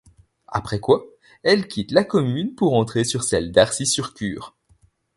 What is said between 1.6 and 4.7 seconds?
quitte la commune pour entrer sur celle d'Arcy-sur-Cure.